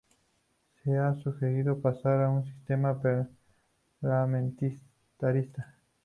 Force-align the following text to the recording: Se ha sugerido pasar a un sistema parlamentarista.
Se 0.83 0.97
ha 0.97 1.13
sugerido 1.21 1.79
pasar 1.79 2.23
a 2.23 2.29
un 2.31 2.43
sistema 2.45 2.99
parlamentarista. 4.01 5.75